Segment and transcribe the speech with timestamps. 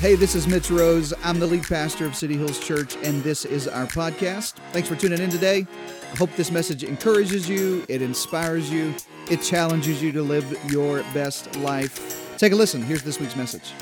[0.00, 1.12] Hey, this is Mitch Rose.
[1.22, 4.54] I'm the lead pastor of City Hills Church, and this is our podcast.
[4.72, 5.66] Thanks for tuning in today.
[6.10, 8.94] I hope this message encourages you, it inspires you,
[9.30, 12.34] it challenges you to live your best life.
[12.38, 12.80] Take a listen.
[12.80, 13.72] Here's this week's message.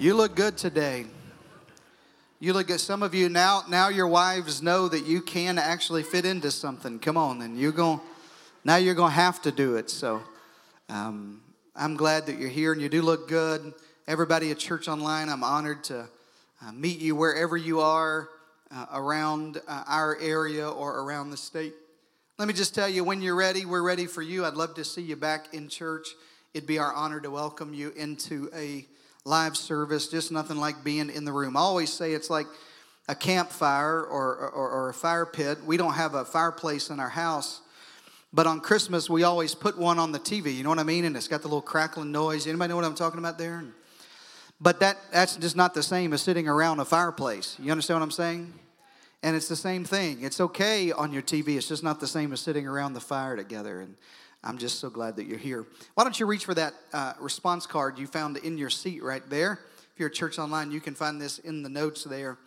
[0.00, 1.06] You look good today.
[2.40, 2.80] You look good.
[2.80, 6.98] Some of you now, now your wives know that you can actually fit into something.
[6.98, 8.00] Come on, then you're going.
[8.64, 9.88] Now you're going to have to do it.
[9.88, 10.20] So,
[10.88, 11.42] um,
[11.76, 13.72] I'm glad that you're here, and you do look good.
[14.10, 16.08] Everybody at Church Online, I'm honored to
[16.60, 18.28] uh, meet you wherever you are
[18.72, 21.74] uh, around uh, our area or around the state.
[22.36, 24.44] Let me just tell you, when you're ready, we're ready for you.
[24.44, 26.08] I'd love to see you back in church.
[26.54, 28.84] It'd be our honor to welcome you into a
[29.24, 31.56] live service, just nothing like being in the room.
[31.56, 32.48] I always say it's like
[33.06, 35.58] a campfire or, or, or a fire pit.
[35.64, 37.60] We don't have a fireplace in our house.
[38.32, 40.52] But on Christmas, we always put one on the TV.
[40.52, 41.04] You know what I mean?
[41.04, 42.48] And it's got the little crackling noise.
[42.48, 43.62] Anybody know what I'm talking about there?
[44.60, 47.56] But that, that's just not the same as sitting around a fireplace.
[47.58, 48.52] You understand what I'm saying?
[49.22, 50.22] And it's the same thing.
[50.22, 51.56] It's okay on your TV.
[51.56, 53.80] It's just not the same as sitting around the fire together.
[53.80, 53.96] And
[54.44, 55.66] I'm just so glad that you're here.
[55.94, 59.22] Why don't you reach for that uh, response card you found in your seat right
[59.28, 59.60] there?
[59.94, 62.38] If you're at Church Online, you can find this in the notes there.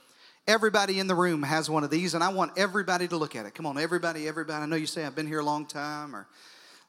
[0.48, 3.46] Everybody in the room has one of these, and I want everybody to look at
[3.46, 3.56] it.
[3.56, 4.62] Come on, everybody, everybody.
[4.62, 6.28] I know you say I've been here a long time, or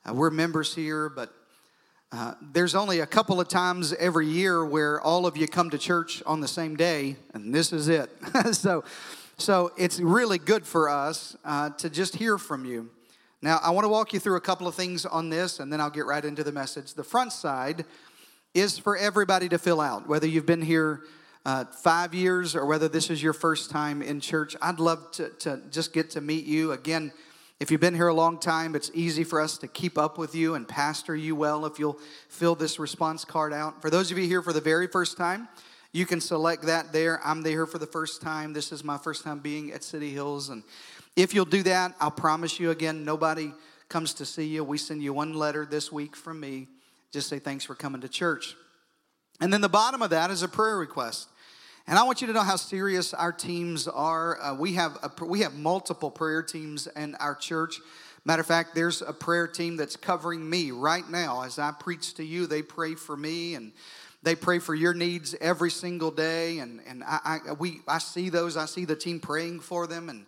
[0.08, 1.32] uh, we're members here, but
[2.14, 5.76] uh, there's only a couple of times every year where all of you come to
[5.76, 8.08] church on the same day, and this is it.
[8.52, 8.84] so,
[9.36, 12.88] so it's really good for us uh, to just hear from you.
[13.42, 15.80] Now, I want to walk you through a couple of things on this, and then
[15.80, 16.94] I'll get right into the message.
[16.94, 17.84] The front side
[18.54, 21.00] is for everybody to fill out, whether you've been here
[21.44, 24.54] uh, five years or whether this is your first time in church.
[24.62, 26.70] I'd love to, to just get to meet you.
[26.70, 27.10] Again,
[27.60, 30.34] if you've been here a long time, it's easy for us to keep up with
[30.34, 33.80] you and pastor you well if you'll fill this response card out.
[33.80, 35.48] For those of you here for the very first time,
[35.92, 37.20] you can select that there.
[37.24, 38.52] I'm there for the first time.
[38.52, 40.48] This is my first time being at City Hills.
[40.48, 40.64] And
[41.14, 43.52] if you'll do that, I'll promise you again, nobody
[43.88, 44.64] comes to see you.
[44.64, 46.66] We send you one letter this week from me.
[47.12, 48.56] Just say thanks for coming to church.
[49.40, 51.28] And then the bottom of that is a prayer request.
[51.86, 54.40] And I want you to know how serious our teams are.
[54.40, 57.78] Uh, we have a, we have multiple prayer teams in our church.
[58.24, 62.14] Matter of fact, there's a prayer team that's covering me right now as I preach
[62.14, 62.46] to you.
[62.46, 63.70] They pray for me and
[64.22, 66.58] they pray for your needs every single day.
[66.60, 68.56] And and I, I we I see those.
[68.56, 70.24] I see the team praying for them and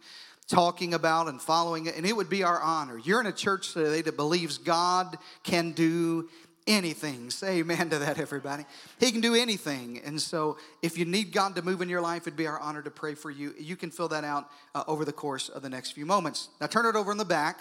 [0.48, 1.96] talking about and following it.
[1.96, 2.98] And it would be our honor.
[2.98, 6.28] You're in a church today that believes God can do
[6.66, 7.30] anything.
[7.30, 8.64] Say amen to that, everybody.
[8.98, 10.00] He can do anything.
[10.04, 12.82] And so, if you need God to move in your life, it'd be our honor
[12.82, 13.54] to pray for you.
[13.58, 16.48] You can fill that out uh, over the course of the next few moments.
[16.60, 17.60] Now, turn it over in the back.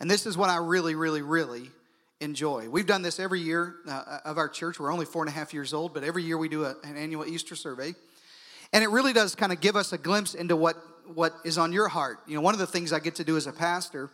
[0.00, 1.70] And this is what I really, really, really
[2.20, 2.68] enjoy.
[2.68, 4.80] We've done this every year uh, of our church.
[4.80, 6.96] We're only four and a half years old, but every year we do a, an
[6.96, 7.94] annual Easter survey.
[8.72, 10.76] And it really does kind of give us a glimpse into what,
[11.14, 12.18] what is on your heart.
[12.26, 14.10] You know, one of the things I get to do as a pastor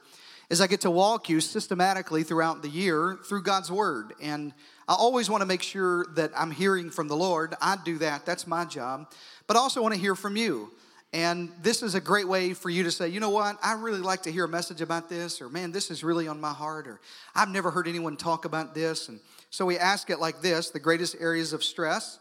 [0.50, 4.14] is I get to walk you systematically throughout the year through God's Word.
[4.20, 4.52] And
[4.88, 7.54] I always want to make sure that I'm hearing from the Lord.
[7.60, 9.12] I do that, that's my job.
[9.46, 10.70] But I also want to hear from you.
[11.12, 14.00] And this is a great way for you to say, you know what, I really
[14.00, 16.86] like to hear a message about this, or man, this is really on my heart,
[16.86, 17.00] or
[17.34, 19.08] I've never heard anyone talk about this.
[19.08, 22.18] And so we ask it like this the greatest areas of stress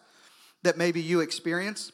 [0.63, 1.91] that maybe you experience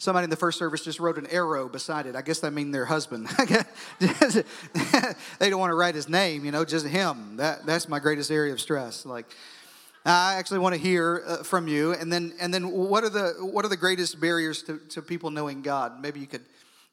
[0.00, 2.14] Somebody in the first service just wrote an arrow beside it.
[2.14, 3.26] I guess that means their husband.
[3.98, 7.36] they don't want to write his name, you know, just him.
[7.36, 9.04] That, that's my greatest area of stress.
[9.04, 9.26] Like,
[10.04, 11.94] I actually want to hear uh, from you.
[11.94, 15.30] And then, and then what are the, what are the greatest barriers to, to people
[15.30, 16.00] knowing God?
[16.00, 16.44] Maybe you could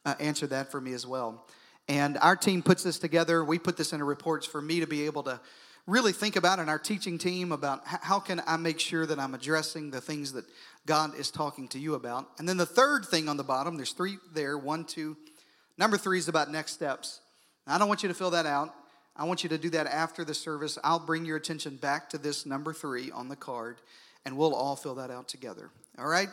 [0.03, 1.45] uh, answer that for me as well.
[1.87, 3.43] And our team puts this together.
[3.43, 5.39] We put this into reports for me to be able to
[5.87, 9.33] really think about in our teaching team about how can I make sure that I'm
[9.33, 10.45] addressing the things that
[10.85, 12.27] God is talking to you about.
[12.39, 15.15] And then the third thing on the bottom, there's three there one, two.
[15.77, 17.19] Number three is about next steps.
[17.67, 18.73] I don't want you to fill that out.
[19.15, 20.77] I want you to do that after the service.
[20.83, 23.77] I'll bring your attention back to this number three on the card,
[24.25, 25.69] and we'll all fill that out together.
[25.97, 26.29] All right?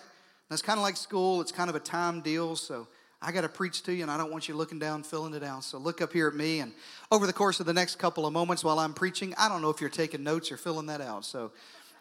[0.49, 2.57] That's kind of like school, it's kind of a time deal.
[2.57, 2.89] So
[3.23, 5.43] I got to preach to you, and I don't want you looking down, filling it
[5.43, 5.65] out.
[5.65, 6.73] So look up here at me, and
[7.11, 9.71] over the course of the next couple of moments while I'm preaching, I don't know
[9.71, 11.25] if you're taking notes or filling that out.
[11.25, 11.53] So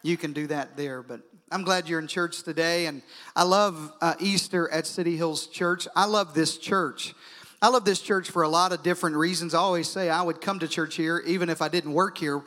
[0.03, 1.01] you can do that there.
[1.01, 1.21] But
[1.51, 2.88] I'm glad you're in church today.
[2.88, 3.01] And
[3.35, 5.88] I love uh, Easter at City Hills Church.
[5.95, 7.13] I love this church.
[7.62, 9.53] I love this church for a lot of different reasons.
[9.53, 12.41] I always say I would come to church here even if I didn't work here,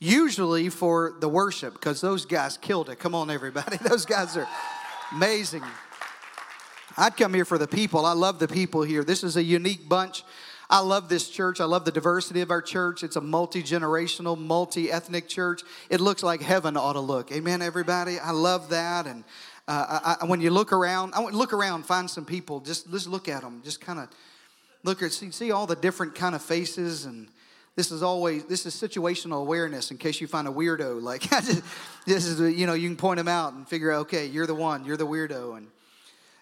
[0.00, 2.98] usually for the worship, because those guys killed it.
[2.98, 3.76] Come on, everybody.
[3.88, 4.48] Those guys are
[5.12, 5.62] amazing.
[6.96, 8.06] I'd come here for the people.
[8.06, 9.04] I love the people here.
[9.04, 10.24] This is a unique bunch.
[10.68, 11.60] I love this church.
[11.60, 13.04] I love the diversity of our church.
[13.04, 15.62] It's a multi generational, multi ethnic church.
[15.90, 17.30] It looks like heaven ought to look.
[17.30, 18.18] Amen, everybody.
[18.18, 19.06] I love that.
[19.06, 19.24] And
[19.68, 22.60] uh, I, when you look around, I look around, find some people.
[22.60, 23.60] Just just look at them.
[23.64, 24.08] Just kind of
[24.82, 27.28] look at see, see all the different kind of faces and
[27.74, 31.22] this is always this is situational awareness in case you find a weirdo like
[32.06, 34.54] this is you know you can point them out and figure out okay you're the
[34.54, 35.66] one you're the weirdo and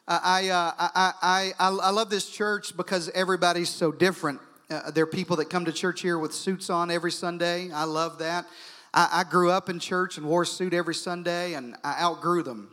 [0.07, 4.39] I, uh, I, I, I, love this church because everybody's so different.
[4.69, 7.71] Uh, there are people that come to church here with suits on every Sunday.
[7.73, 8.47] I love that.
[8.93, 12.43] I, I grew up in church and wore a suit every Sunday, and I outgrew
[12.43, 12.71] them.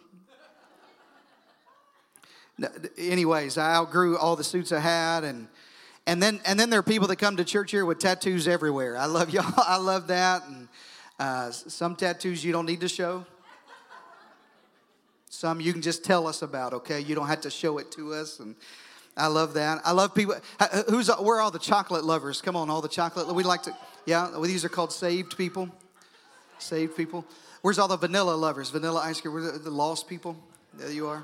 [2.97, 5.47] Anyways, I outgrew all the suits I had, and
[6.05, 8.97] and then and then there are people that come to church here with tattoos everywhere.
[8.97, 9.53] I love y'all.
[9.55, 10.67] I love that, and
[11.17, 13.25] uh, some tattoos you don't need to show.
[15.41, 16.99] Some you can just tell us about, okay?
[16.99, 18.39] You don't have to show it to us.
[18.39, 18.53] And
[19.17, 19.81] I love that.
[19.83, 20.35] I love people.
[20.88, 22.43] Who's where are all the chocolate lovers?
[22.43, 23.25] Come on, all the chocolate.
[23.33, 24.29] We like to, yeah.
[24.43, 25.67] These are called saved people.
[26.59, 27.25] Saved people.
[27.63, 28.69] Where's all the vanilla lovers?
[28.69, 29.33] Vanilla ice cream.
[29.33, 30.38] Where's the, the lost people?
[30.75, 31.23] There you are.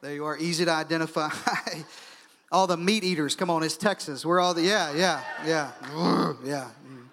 [0.00, 0.38] There you are.
[0.38, 1.28] Easy to identify.
[2.50, 3.36] all the meat eaters.
[3.36, 4.24] Come on, it's Texas.
[4.24, 5.70] We're all the yeah, yeah, yeah,
[6.42, 6.70] yeah.
[6.88, 7.03] Mm.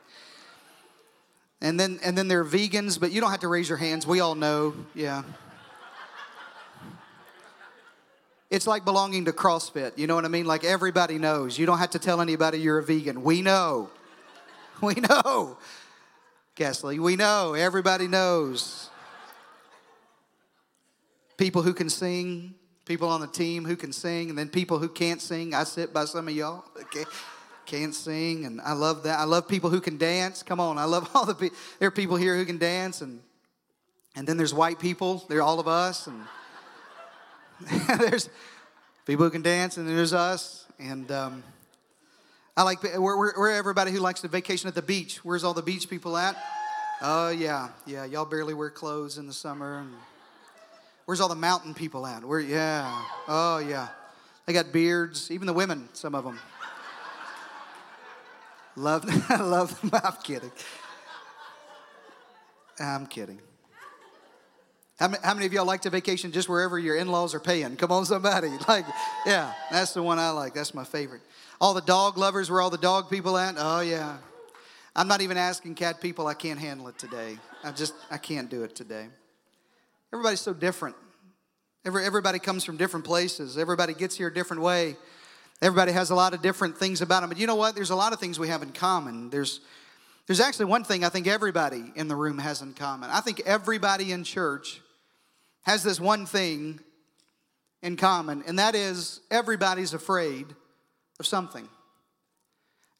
[1.61, 4.07] And then and then there are vegans, but you don't have to raise your hands.
[4.07, 5.23] We all know, yeah.
[8.49, 9.97] It's like belonging to CrossFit.
[9.97, 10.45] You know what I mean?
[10.45, 11.57] Like everybody knows.
[11.57, 13.23] You don't have to tell anybody you're a vegan.
[13.23, 13.89] We know.
[14.81, 15.59] We know.
[16.55, 17.53] Gasly, we know.
[17.53, 18.89] Everybody knows.
[21.37, 22.55] People who can sing,
[22.85, 25.53] people on the team who can sing, and then people who can't sing.
[25.53, 26.63] I sit by some of y'all.
[26.79, 27.05] Okay
[27.71, 29.17] can't sing, and I love that.
[29.17, 30.43] I love people who can dance.
[30.43, 31.57] Come on, I love all the people.
[31.79, 33.21] There are people here who can dance, and
[34.13, 35.23] and then there's white people.
[35.29, 36.21] They're all of us, and
[37.99, 38.29] there's
[39.05, 40.65] people who can dance, and there's us.
[40.79, 41.43] And um,
[42.57, 45.23] I like where, where, where everybody who likes to vacation at the beach.
[45.23, 46.35] Where's all the beach people at?
[47.01, 48.03] Oh yeah, yeah.
[48.03, 49.79] Y'all barely wear clothes in the summer.
[49.79, 49.93] And
[51.05, 52.25] where's all the mountain people at?
[52.25, 52.41] Where?
[52.41, 53.01] Yeah.
[53.29, 53.87] Oh yeah.
[54.45, 55.31] They got beards.
[55.31, 56.37] Even the women, some of them.
[58.81, 59.79] Love, I love.
[59.93, 60.51] I'm kidding.
[62.79, 63.39] I'm kidding.
[64.97, 67.39] How many, how many of y'all like to vacation just wherever your in laws are
[67.39, 67.75] paying?
[67.75, 68.49] Come on, somebody.
[68.67, 68.85] Like,
[69.25, 70.55] yeah, that's the one I like.
[70.55, 71.21] That's my favorite.
[71.59, 73.55] All the dog lovers, where all the dog people at?
[73.57, 74.17] Oh, yeah.
[74.95, 76.25] I'm not even asking cat people.
[76.25, 77.37] I can't handle it today.
[77.63, 79.07] I just, I can't do it today.
[80.11, 80.95] Everybody's so different.
[81.85, 83.57] Every, everybody comes from different places.
[83.59, 84.95] Everybody gets here a different way.
[85.61, 87.29] Everybody has a lot of different things about them.
[87.29, 87.75] But you know what?
[87.75, 89.29] There's a lot of things we have in common.
[89.29, 89.61] There's,
[90.25, 93.09] there's actually one thing I think everybody in the room has in common.
[93.11, 94.81] I think everybody in church
[95.63, 96.79] has this one thing
[97.83, 100.47] in common, and that is everybody's afraid
[101.19, 101.67] of something.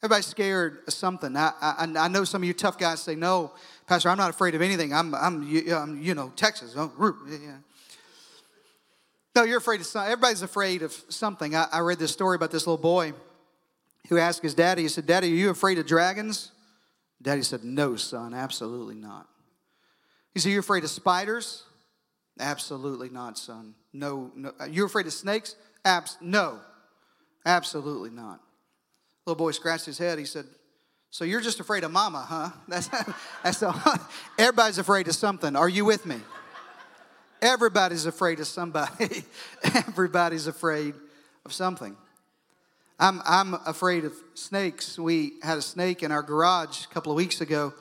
[0.02, 1.36] Everybody's scared of something.
[1.36, 3.52] I, I, I know some of you tough guys say, No,
[3.86, 4.92] Pastor, I'm not afraid of anything.
[4.92, 5.42] I'm, I'm,
[5.72, 6.74] I'm you know, Texas.
[6.76, 6.92] Oh,
[7.28, 7.56] yeah.
[9.34, 10.12] No, you're afraid of something.
[10.12, 11.54] Everybody's afraid of something.
[11.54, 13.14] I, I read this story about this little boy
[14.08, 16.52] who asked his daddy, he said, Daddy, are you afraid of dragons?
[17.20, 19.28] Daddy said, No, son, absolutely not.
[20.34, 21.64] He said, You're afraid of spiders?
[22.40, 23.74] Absolutely not, son.
[23.92, 24.52] No, no.
[24.60, 25.54] Uh, you're afraid of snakes?
[25.84, 26.58] Abs- no,
[27.46, 28.40] absolutely not.
[29.26, 30.18] Little boy scratched his head.
[30.18, 30.46] He said,
[31.10, 32.50] So you're just afraid of mama, huh?
[32.68, 32.88] That's,
[33.42, 33.80] that's all.
[34.38, 35.54] Everybody's afraid of something.
[35.56, 36.16] Are you with me?
[37.42, 39.24] Everybody's afraid of somebody.
[39.74, 40.94] Everybody's afraid
[41.44, 41.96] of something.
[43.00, 44.96] I'm, I'm afraid of snakes.
[44.96, 47.74] We had a snake in our garage a couple of weeks ago,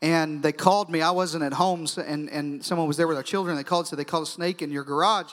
[0.00, 1.02] and they called me.
[1.02, 3.56] I wasn't at home, and, and someone was there with our children.
[3.56, 5.32] They called, said they called a snake in your garage.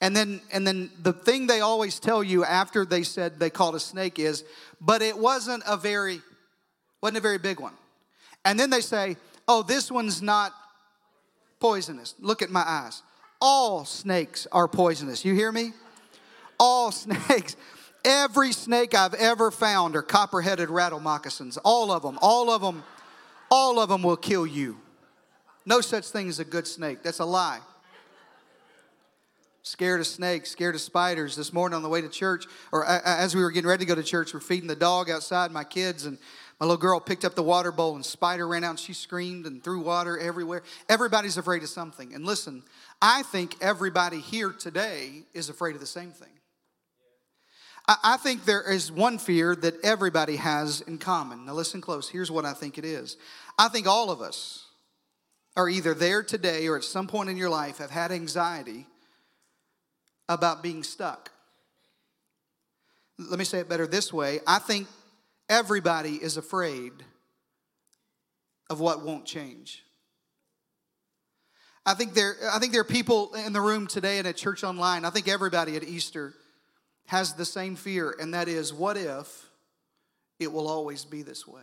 [0.00, 3.74] And then, and then the thing they always tell you after they said they called
[3.74, 4.44] a snake is,
[4.80, 6.20] but it wasn't a very,
[7.02, 7.74] wasn't a very big one.
[8.44, 9.16] And then they say,
[9.48, 10.52] oh, this one's not
[11.64, 12.14] poisonous.
[12.20, 13.02] Look at my eyes.
[13.40, 15.24] All snakes are poisonous.
[15.24, 15.72] You hear me?
[16.60, 17.56] All snakes.
[18.04, 21.56] Every snake I've ever found are copper headed rattle moccasins.
[21.56, 22.82] All of them, all of them,
[23.50, 24.76] all of them will kill you.
[25.64, 27.02] No such thing as a good snake.
[27.02, 27.60] That's a lie.
[29.62, 31.34] Scared of snakes, scared of spiders.
[31.34, 33.94] This morning on the way to church, or as we were getting ready to go
[33.94, 36.18] to church, we're feeding the dog outside, my kids, and
[36.60, 39.46] my little girl picked up the water bowl and spider ran out and she screamed
[39.46, 40.62] and threw water everywhere.
[40.88, 42.14] Everybody's afraid of something.
[42.14, 42.62] And listen,
[43.02, 46.28] I think everybody here today is afraid of the same thing.
[47.86, 51.44] I think there is one fear that everybody has in common.
[51.44, 52.08] Now, listen close.
[52.08, 53.18] Here's what I think it is
[53.58, 54.64] I think all of us
[55.54, 58.86] are either there today or at some point in your life have had anxiety
[60.28, 61.30] about being stuck.
[63.18, 64.88] Let me say it better this way I think
[65.48, 66.92] everybody is afraid
[68.70, 69.82] of what won't change.
[71.86, 74.64] I think there, I think there are people in the room today and at church
[74.64, 75.04] online.
[75.04, 76.32] I think everybody at Easter
[77.06, 79.46] has the same fear, and that is what if
[80.38, 81.62] it will always be this way?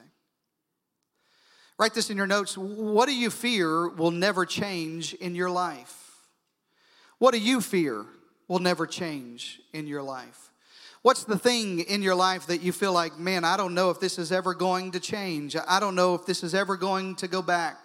[1.80, 2.56] Write this in your notes.
[2.56, 5.98] What do you fear will never change in your life?
[7.18, 8.06] What do you fear
[8.48, 10.50] will never change in your life?
[11.03, 14.00] What's the thing in your life that you feel like, man, I don't know if
[14.00, 15.55] this is ever going to change?
[15.67, 17.79] I don't know if this is ever going to go back.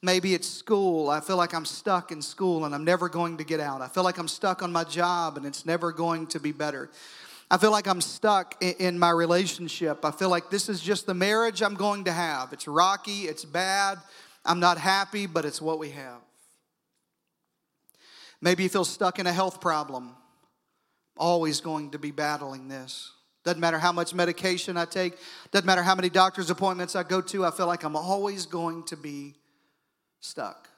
[0.00, 1.10] Maybe it's school.
[1.10, 3.82] I feel like I'm stuck in school and I'm never going to get out.
[3.82, 6.90] I feel like I'm stuck on my job and it's never going to be better.
[7.50, 10.02] I feel like I'm stuck in my relationship.
[10.02, 12.54] I feel like this is just the marriage I'm going to have.
[12.54, 13.98] It's rocky, it's bad,
[14.44, 16.20] I'm not happy, but it's what we have.
[18.40, 20.16] Maybe you feel stuck in a health problem.
[21.16, 23.12] Always going to be battling this.
[23.44, 25.14] Doesn't matter how much medication I take,
[25.50, 28.84] doesn't matter how many doctor's appointments I go to, I feel like I'm always going
[28.84, 29.34] to be
[30.20, 30.68] stuck.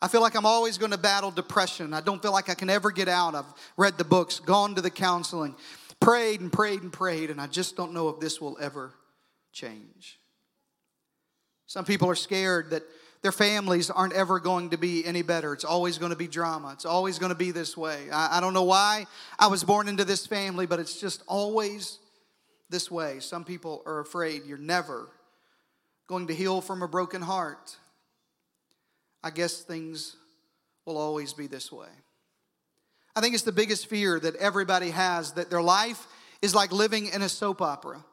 [0.00, 1.94] I feel like I'm always going to battle depression.
[1.94, 3.34] I don't feel like I can ever get out.
[3.34, 5.54] I've read the books, gone to the counseling,
[6.00, 8.92] prayed and prayed and prayed, and I just don't know if this will ever
[9.52, 10.18] change.
[11.66, 12.82] Some people are scared that
[13.22, 15.52] their families aren't ever going to be any better.
[15.52, 16.72] It's always going to be drama.
[16.72, 18.10] It's always going to be this way.
[18.12, 19.06] I, I don't know why
[19.38, 21.98] I was born into this family, but it's just always
[22.68, 23.20] this way.
[23.20, 25.08] Some people are afraid you're never
[26.08, 27.76] going to heal from a broken heart.
[29.22, 30.16] I guess things
[30.84, 31.88] will always be this way.
[33.14, 36.08] I think it's the biggest fear that everybody has that their life
[36.40, 38.04] is like living in a soap opera.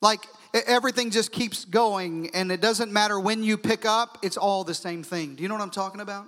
[0.00, 4.64] Like everything just keeps going, and it doesn't matter when you pick up, it's all
[4.64, 5.34] the same thing.
[5.34, 6.26] Do you know what I'm talking about?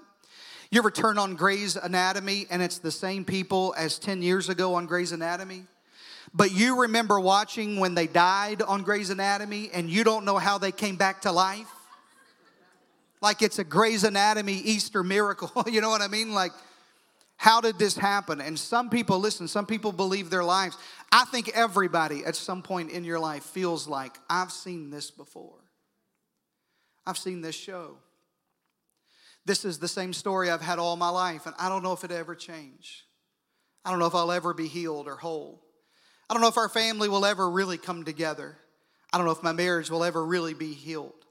[0.71, 4.75] You ever turn on Grey's Anatomy and it's the same people as 10 years ago
[4.75, 5.65] on Grey's Anatomy?
[6.33, 10.59] But you remember watching when they died on Grey's Anatomy and you don't know how
[10.59, 11.67] they came back to life?
[13.21, 15.65] like it's a Grey's Anatomy Easter miracle.
[15.71, 16.33] you know what I mean?
[16.33, 16.53] Like,
[17.41, 18.39] how did this happen?
[18.39, 20.77] And some people, listen, some people believe their lives.
[21.11, 25.65] I think everybody at some point in your life feels like, I've seen this before.
[27.07, 27.97] I've seen this show.
[29.47, 32.05] This is the same story I've had all my life, and I don't know if
[32.05, 33.07] it ever change.
[33.87, 35.63] I don't know if I'll ever be healed or whole.
[36.29, 38.59] I don't know if our family will ever really come together.
[39.15, 41.25] I don't know if my marriage will ever really be healed.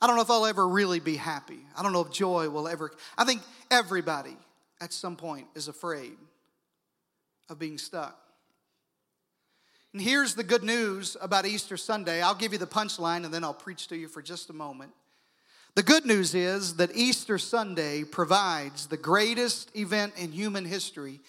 [0.00, 1.58] I don't know if I'll ever really be happy.
[1.76, 2.90] I don't know if joy will ever.
[3.18, 4.38] I think everybody
[4.82, 6.16] at some point is afraid
[7.48, 8.18] of being stuck.
[9.92, 12.20] And here's the good news about Easter Sunday.
[12.20, 14.90] I'll give you the punchline and then I'll preach to you for just a moment.
[15.76, 21.20] The good news is that Easter Sunday provides the greatest event in human history.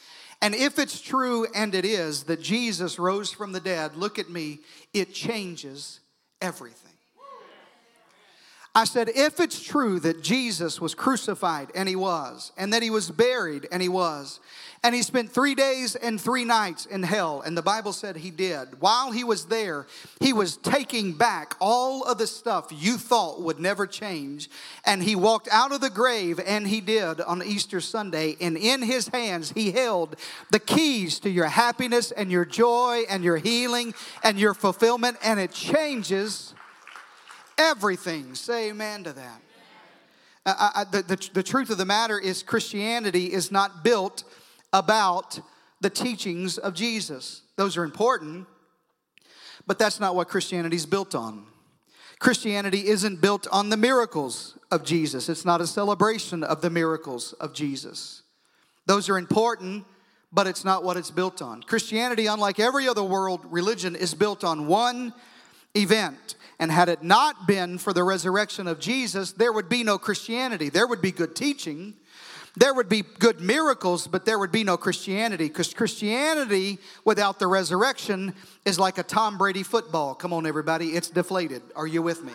[0.41, 4.29] And if it's true, and it is, that Jesus rose from the dead, look at
[4.29, 4.59] me,
[4.93, 5.99] it changes
[6.41, 6.82] everything.
[8.75, 12.89] I said, if it's true that Jesus was crucified, and he was, and that he
[12.89, 14.39] was buried, and he was,
[14.83, 18.31] and he spent three days and three nights in hell, and the Bible said he
[18.31, 18.81] did.
[18.81, 19.85] While he was there,
[20.19, 24.49] he was taking back all of the stuff you thought would never change,
[24.87, 28.81] and he walked out of the grave, and he did on Easter Sunday, and in
[28.81, 30.15] his hands he held
[30.49, 35.39] the keys to your happiness and your joy and your healing and your fulfillment, and
[35.39, 36.55] it changes
[37.57, 38.35] everything.
[38.35, 39.41] Say amen to that.
[40.45, 44.23] I, I, the, the, the truth of the matter is, Christianity is not built
[44.73, 45.39] about
[45.79, 47.43] the teachings of Jesus.
[47.55, 48.47] Those are important,
[49.65, 51.45] but that's not what Christianity is built on.
[52.19, 57.33] Christianity isn't built on the miracles of Jesus, it's not a celebration of the miracles
[57.33, 58.23] of Jesus.
[58.85, 59.85] Those are important,
[60.31, 61.63] but it's not what it's built on.
[61.63, 65.13] Christianity, unlike every other world religion, is built on one
[65.75, 66.35] event.
[66.63, 70.69] And had it not been for the resurrection of Jesus, there would be no Christianity.
[70.69, 71.93] There would be good teaching,
[72.55, 75.49] there would be good miracles, but there would be no Christianity.
[75.49, 80.15] Because Christianity without the resurrection is like a Tom Brady football.
[80.15, 81.63] Come on, everybody, it's deflated.
[81.75, 82.31] Are you with me?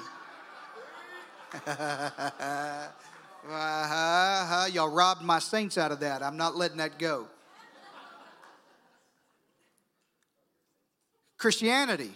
[1.66, 2.88] uh-huh.
[4.70, 6.22] Y'all robbed my saints out of that.
[6.22, 7.28] I'm not letting that go.
[11.38, 12.12] Christianity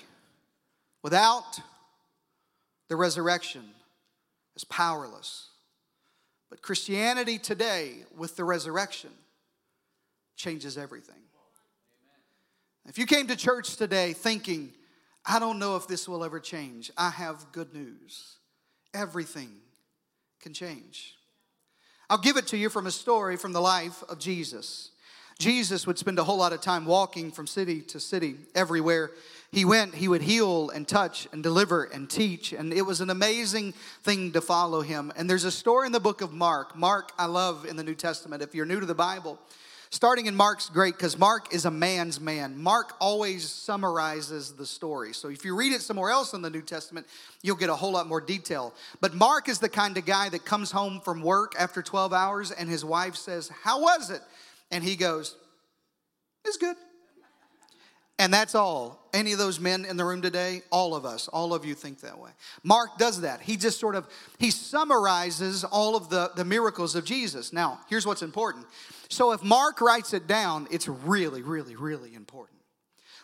[1.03, 1.59] without
[2.93, 3.65] the resurrection
[4.55, 5.49] is powerless.
[6.51, 9.09] But Christianity today, with the resurrection,
[10.37, 11.23] changes everything.
[12.85, 14.75] If you came to church today thinking,
[15.25, 18.37] I don't know if this will ever change, I have good news.
[18.93, 19.49] Everything
[20.43, 21.15] can change.
[22.11, 24.91] I'll give it to you from a story from the life of Jesus.
[25.39, 29.13] Jesus would spend a whole lot of time walking from city to city, everywhere
[29.53, 32.55] he went, he would heal and touch and deliver and teach.
[32.55, 35.13] And it was an amazing thing to follow him.
[35.15, 36.75] And there's a story in the book of Mark.
[36.75, 38.43] Mark, I love in the New Testament.
[38.43, 39.39] If you're new to the Bible,
[39.91, 42.63] starting in Mark's great because Mark is a man's man.
[42.63, 45.13] Mark always summarizes the story.
[45.13, 47.07] So if you read it somewhere else in the New Testament,
[47.43, 48.73] you'll get a whole lot more detail.
[49.03, 52.53] But Mark is the kind of guy that comes home from work after 12 hours
[52.53, 54.23] and his wife says, How was it?
[54.71, 55.37] And he goes,
[56.47, 56.77] It's good.
[58.23, 59.09] And that's all.
[59.13, 62.03] Any of those men in the room today, all of us, all of you think
[62.03, 62.31] that way.
[62.63, 63.41] Mark does that.
[63.41, 64.07] He just sort of
[64.39, 67.53] he summarizes all of the, the miracles of Jesus.
[67.53, 68.67] Now, here's what's important.
[69.09, 72.61] So if Mark writes it down, it's really, really, really important.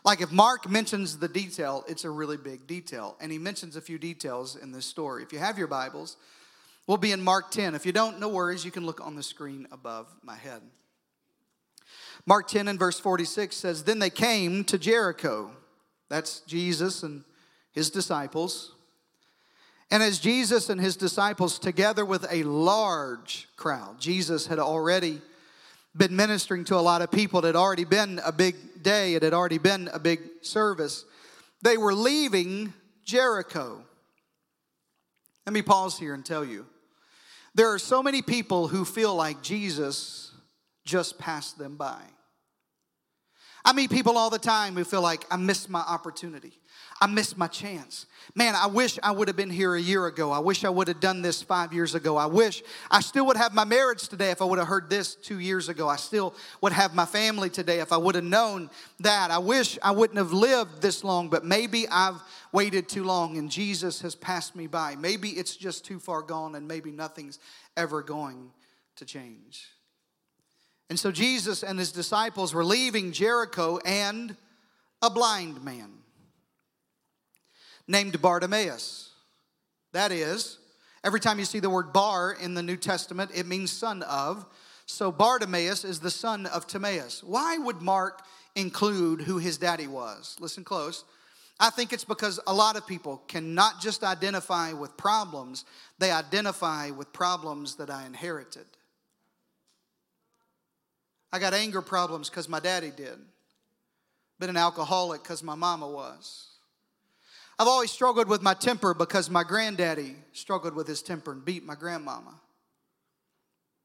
[0.05, 3.17] Like if Mark mentions the detail, it's a really big detail.
[3.21, 5.23] And he mentions a few details in this story.
[5.23, 6.17] If you have your Bibles,
[6.89, 7.77] we'll be in Mark 10.
[7.77, 10.63] If you don't, no worries, you can look on the screen above my head.
[12.29, 15.51] Mark 10 and verse 46 says, Then they came to Jericho.
[16.11, 17.25] That's Jesus and
[17.73, 18.75] his disciples.
[19.91, 25.23] And as Jesus and his disciples, together with a large crowd, Jesus had already
[25.97, 27.41] been ministering to a lot of people.
[27.41, 31.07] It had already been a big day, it had already been a big service.
[31.63, 32.75] They were leaving
[33.07, 33.83] Jericho.
[35.47, 36.67] Let me pause here and tell you
[37.55, 40.31] there are so many people who feel like Jesus
[40.85, 42.03] just passed them by.
[43.69, 46.59] I meet people all the time who feel like I missed my opportunity.
[47.03, 48.07] I missed my chance.
[48.35, 50.33] Man, I wish I would have been here a year ago.
[50.33, 52.17] I wish I would have done this five years ago.
[52.17, 55.15] I wish I still would have my marriage today if I would have heard this
[55.15, 55.87] two years ago.
[55.87, 58.71] I still would have my family today if I would have known
[59.01, 59.31] that.
[59.31, 62.23] I wish I wouldn't have lived this long, but maybe I've
[62.53, 64.97] waited too long and Jesus has passed me by.
[64.97, 67.39] Maybe it's just too far gone and maybe nothing's
[67.77, 68.51] ever going
[68.97, 69.69] to change.
[70.91, 74.37] And so Jesus and his disciples were leaving Jericho and
[75.03, 75.91] a blind man
[77.87, 79.11] named Bartimaeus.
[79.93, 80.59] That is,
[81.05, 84.47] every time you see the word bar in the New Testament, it means son of.
[84.87, 87.23] So Bartimaeus is the son of Timaeus.
[87.23, 88.23] Why would Mark
[88.55, 90.37] include who his daddy was?
[90.41, 91.05] Listen close.
[91.61, 95.65] I think it's because a lot of people cannot just identify with problems,
[95.99, 98.67] they identify with problems that I inherited.
[101.33, 103.19] I got anger problems because my daddy did.
[104.39, 106.49] Been an alcoholic because my mama was.
[107.59, 111.65] I've always struggled with my temper because my granddaddy struggled with his temper and beat
[111.65, 112.41] my grandmama.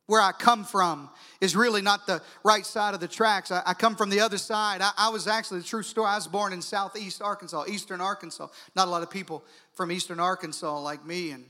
[0.06, 1.10] Where I come from
[1.42, 3.52] is really not the right side of the tracks.
[3.52, 4.82] I, I come from the other side.
[4.82, 6.08] I, I, was actually the true story.
[6.08, 8.48] I was born in southeast Arkansas, eastern Arkansas.
[8.76, 9.44] Not a lot of people
[9.76, 11.32] from eastern Arkansas like me.
[11.32, 11.46] And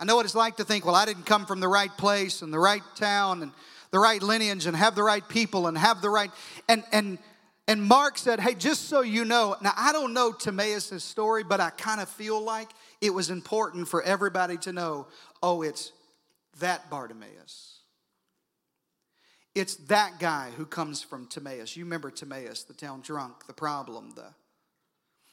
[0.00, 2.40] I know what it's like to think, well, I didn't come from the right place
[2.40, 3.52] and the right town and
[3.92, 6.30] the right lineage and have the right people and have the right
[6.68, 7.18] and and
[7.68, 11.60] and Mark said, Hey, just so you know, now I don't know Timaeus' story, but
[11.60, 12.68] I kind of feel like
[13.00, 15.06] it was important for everybody to know
[15.42, 15.92] oh, it's
[16.60, 17.80] that Bartimaeus.
[19.54, 21.76] It's that guy who comes from Timaeus.
[21.76, 24.32] You remember Timaeus, the town drunk, the problem, the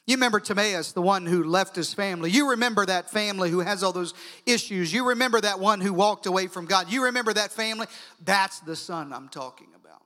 [0.09, 2.31] you remember Timaeus, the one who left his family.
[2.31, 4.91] You remember that family who has all those issues.
[4.91, 6.91] You remember that one who walked away from God.
[6.91, 7.85] You remember that family.
[8.25, 10.01] That's the son I'm talking about.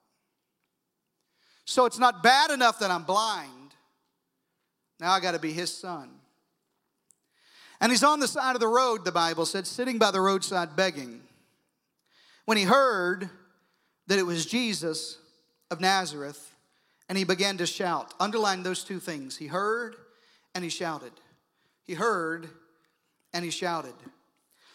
[1.63, 3.75] So it's not bad enough that I'm blind.
[4.99, 6.09] Now I got to be his son.
[7.79, 10.75] And he's on the side of the road, the Bible said, sitting by the roadside
[10.75, 11.21] begging.
[12.43, 13.29] When he heard
[14.07, 15.17] that it was Jesus
[15.71, 16.52] of Nazareth,
[17.13, 18.11] and he began to shout.
[18.19, 19.37] Underline those two things.
[19.37, 19.95] He heard
[20.55, 21.11] and he shouted.
[21.83, 22.49] He heard
[23.35, 23.93] and he shouted.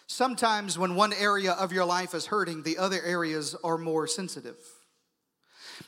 [0.06, 4.54] Sometimes, when one area of your life is hurting, the other areas are more sensitive.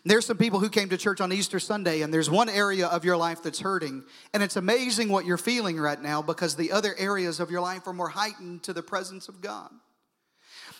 [0.04, 3.04] There's some people who came to church on Easter Sunday, and there's one area of
[3.04, 4.02] your life that's hurting.
[4.34, 7.86] And it's amazing what you're feeling right now because the other areas of your life
[7.86, 9.70] are more heightened to the presence of God.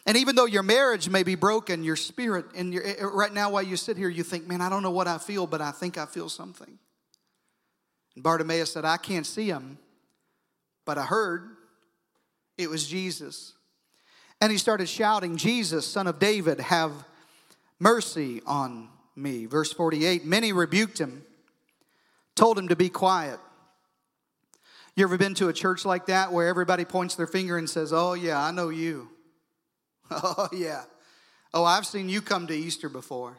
[0.06, 3.50] And even though your marriage may be broken, your spirit, and your, eh, right now
[3.50, 5.70] while you sit here, you think, man, I don't know what I feel, but I
[5.70, 6.78] think I feel something.
[8.14, 9.78] And Bartimaeus said, I can't see him,
[10.84, 11.48] but I heard
[12.56, 13.52] it was Jesus.
[14.40, 16.92] And he started shouting, Jesus, son of David, have
[17.78, 19.46] mercy on me.
[19.46, 21.24] Verse 48 Many rebuked him,
[22.34, 23.38] told him to be quiet.
[24.96, 27.92] You ever been to a church like that where everybody points their finger and says,
[27.92, 29.08] Oh, yeah, I know you?
[30.22, 30.82] Oh, yeah.
[31.54, 33.36] Oh, I've seen you come to Easter before.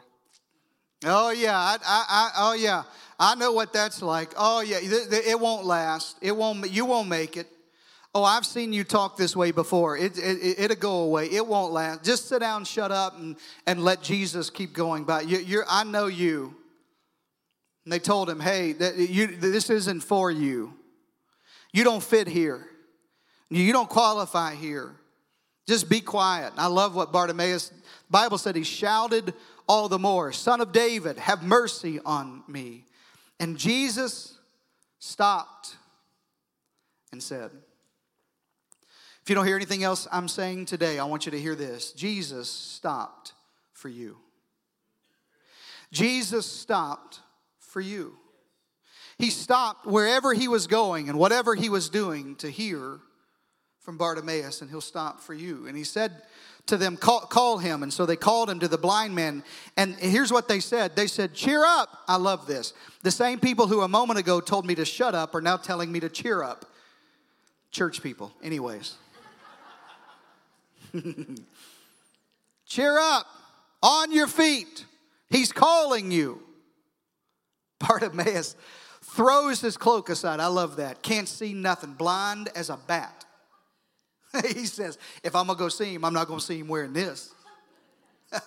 [1.04, 1.56] Oh, yeah.
[1.56, 2.84] I, I, I, oh, yeah.
[3.18, 4.32] I know what that's like.
[4.36, 4.78] Oh, yeah.
[4.80, 6.16] It won't last.
[6.20, 7.46] It won't, you won't make it.
[8.14, 9.96] Oh, I've seen you talk this way before.
[9.96, 11.30] It, it, it'll go away.
[11.30, 12.04] It won't last.
[12.04, 15.22] Just sit down, shut up, and, and let Jesus keep going by.
[15.22, 16.54] You, you're, I know you.
[17.84, 20.74] And they told him, hey, that you, this isn't for you.
[21.72, 22.66] You don't fit here.
[23.48, 24.94] You don't qualify here.
[25.66, 26.52] Just be quiet.
[26.56, 27.72] I love what Bartimaeus,
[28.10, 29.32] Bible said he shouted
[29.68, 32.84] all the more, Son of David, have mercy on me.
[33.38, 34.38] And Jesus
[34.98, 35.76] stopped
[37.12, 37.50] and said,
[39.22, 41.92] If you don't hear anything else I'm saying today, I want you to hear this.
[41.92, 43.34] Jesus stopped
[43.72, 44.16] for you.
[45.92, 47.20] Jesus stopped
[47.58, 48.16] for you.
[49.18, 52.98] He stopped wherever he was going and whatever he was doing to hear
[53.82, 55.66] from Bartimaeus, and he'll stop for you.
[55.66, 56.22] And he said
[56.66, 57.82] to them, call, call, him.
[57.82, 59.42] And so they called him to the blind man.
[59.76, 61.88] And here's what they said They said, Cheer up.
[62.06, 62.72] I love this.
[63.02, 65.90] The same people who a moment ago told me to shut up are now telling
[65.90, 66.66] me to cheer up.
[67.72, 68.94] Church people, anyways.
[72.66, 73.26] cheer up.
[73.82, 74.86] On your feet.
[75.28, 76.40] He's calling you.
[77.80, 78.54] Bartimaeus
[79.02, 80.38] throws his cloak aside.
[80.38, 81.02] I love that.
[81.02, 81.94] Can't see nothing.
[81.94, 83.24] Blind as a bat.
[84.54, 86.68] he says, if I'm going to go see him, I'm not going to see him
[86.68, 87.32] wearing this.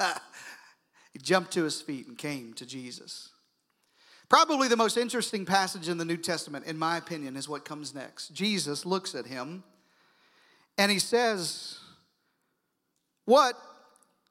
[1.13, 3.29] he jumped to his feet and came to Jesus.
[4.27, 7.93] Probably the most interesting passage in the New Testament, in my opinion, is what comes
[7.93, 8.29] next.
[8.29, 9.63] Jesus looks at him
[10.77, 11.77] and he says,
[13.25, 13.55] What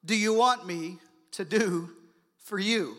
[0.05, 0.99] do you want me
[1.33, 1.91] to do
[2.39, 2.97] for you?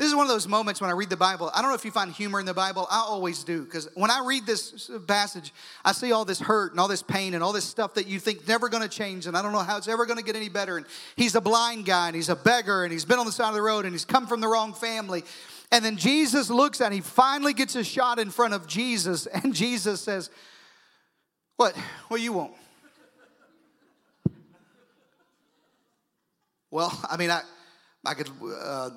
[0.00, 1.50] This is one of those moments when I read the Bible.
[1.54, 2.86] I don't know if you find humor in the Bible.
[2.90, 3.64] I always do.
[3.64, 5.52] Because when I read this passage,
[5.84, 8.18] I see all this hurt and all this pain and all this stuff that you
[8.18, 9.26] think never going to change.
[9.26, 10.78] And I don't know how it's ever going to get any better.
[10.78, 10.86] And
[11.16, 13.54] he's a blind guy and he's a beggar and he's been on the side of
[13.54, 15.22] the road and he's come from the wrong family.
[15.70, 16.92] And then Jesus looks him.
[16.92, 19.28] He finally gets a shot in front of Jesus.
[19.34, 20.30] And Jesus says,
[21.56, 21.76] What?
[22.08, 22.54] What you want?
[26.70, 27.42] Well, I mean, I,
[28.06, 28.30] I could.
[28.42, 28.90] Uh,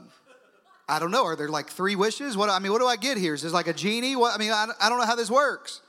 [0.88, 1.24] I don't know.
[1.24, 2.36] Are there like three wishes?
[2.36, 3.34] What I mean, what do I get here?
[3.34, 4.16] Is this like a genie?
[4.16, 5.82] What I mean, I, I don't know how this works.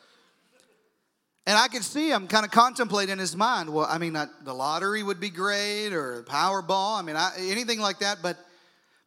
[1.46, 3.68] And I could see him kind of contemplating in his mind.
[3.68, 6.98] Well, I mean, the lottery would be great, or Powerball.
[6.98, 8.18] I mean, I, anything like that.
[8.22, 8.38] But,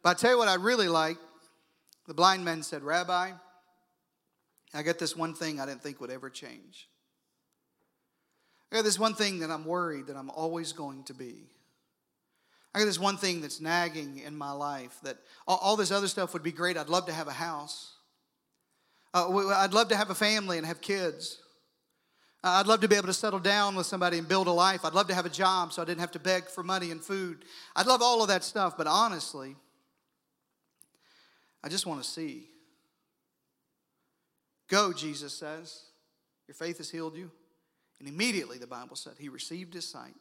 [0.04, 1.16] but I tell you what, I really like.
[2.06, 3.32] The blind man said, "Rabbi,
[4.72, 6.88] I got this one thing I didn't think would ever change.
[8.70, 11.48] I got this one thing that I'm worried that I'm always going to be."
[12.74, 16.32] I got this one thing that's nagging in my life that all, this other stuff
[16.32, 16.76] would be great.
[16.76, 17.94] I'd love to have a house.
[19.14, 21.40] Uh, I'd love to have a family and have kids.
[22.44, 24.84] Uh, I'd love to be able to settle down with somebody and build a life.
[24.84, 27.02] I'd love to have a job so I didn't have to beg for money and
[27.02, 27.44] food.
[27.74, 29.56] I'd love all of that stuff, but honestly,
[31.64, 32.48] I just want to see.
[34.68, 35.84] Go, Jesus says.
[36.46, 37.30] Your faith has healed you.
[37.98, 40.14] And immediately, the Bible said, he received his sight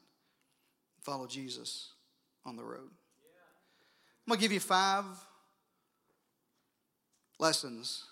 [1.04, 1.94] Follow Jesus
[2.48, 2.90] on the road.
[4.26, 5.04] I'm going to give you five
[7.40, 8.06] lessons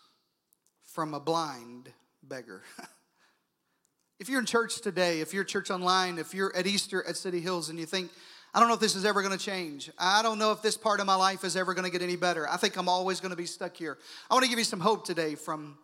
[0.84, 1.89] from a blind
[2.21, 2.62] beggar.
[4.19, 7.39] if you're in church today, if you're church online, if you're at Easter at City
[7.39, 8.12] Hills and you think,
[8.54, 9.89] I don't know if this is ever going to change.
[9.98, 12.17] I don't know if this part of my life is ever going to get any
[12.17, 12.48] better.
[12.50, 13.98] I think I'm always going to be stuck here.
[14.30, 15.78] I want to give you some hope today from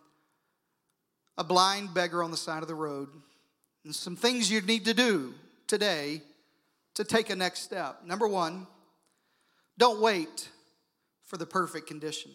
[1.38, 3.08] a blind beggar on the side of the road
[3.84, 5.32] and some things you need to do
[5.66, 6.22] today
[6.94, 8.04] to take a next step.
[8.04, 8.66] Number one,
[9.78, 10.48] don't wait
[11.24, 12.30] for the perfect condition.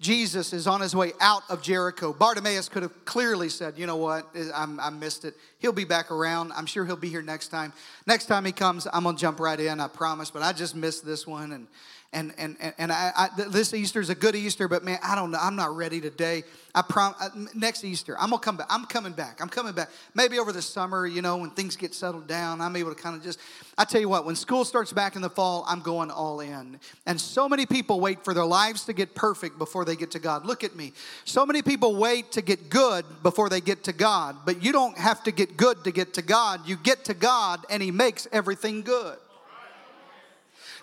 [0.00, 2.12] Jesus is on his way out of Jericho.
[2.12, 4.26] Bartimaeus could have clearly said, You know what?
[4.54, 5.34] I'm, I missed it.
[5.58, 6.52] He'll be back around.
[6.52, 7.72] I'm sure he'll be here next time.
[8.06, 10.30] Next time he comes, I'm going to jump right in, I promise.
[10.30, 11.52] But I just missed this one.
[11.52, 11.68] And,
[12.14, 15.30] and and and I, I, this Easter is a good Easter, but man, I don't
[15.30, 15.38] know.
[15.40, 16.44] I'm not ready today.
[16.74, 18.66] I prom uh, next Easter I'm gonna come back.
[18.70, 19.40] I'm coming back.
[19.40, 19.90] I'm coming back.
[20.14, 23.16] Maybe over the summer, you know, when things get settled down, I'm able to kind
[23.16, 23.38] of just.
[23.76, 26.78] I tell you what, when school starts back in the fall, I'm going all in.
[27.06, 30.20] And so many people wait for their lives to get perfect before they get to
[30.20, 30.46] God.
[30.46, 30.92] Look at me.
[31.24, 34.96] So many people wait to get good before they get to God, but you don't
[34.96, 36.60] have to get good to get to God.
[36.66, 39.18] You get to God, and He makes everything good.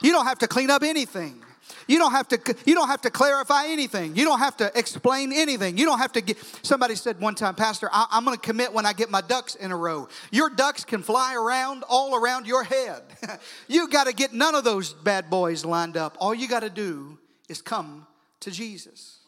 [0.02, 1.42] You don't have to clean up anything.
[1.88, 4.16] You don't have to you don't have to clarify anything.
[4.16, 5.78] You don't have to explain anything.
[5.78, 8.86] You don't have to get somebody said one time, Pastor, I, am gonna commit when
[8.86, 10.08] I get my ducks in a row.
[10.32, 13.02] Your ducks can fly around all around your head.
[13.68, 16.18] you gotta get none of those bad boys lined up.
[16.20, 17.18] All you gotta do
[17.50, 18.08] is come
[18.42, 19.20] to Jesus.